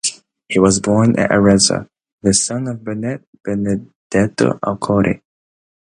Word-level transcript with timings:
He 0.49 0.57
was 0.57 0.79
born 0.79 1.19
at 1.19 1.29
Arezzo, 1.31 1.87
the 2.23 2.33
son 2.33 2.67
of 2.69 2.83
Benedetto 2.83 4.57
Accolti. 4.65 5.21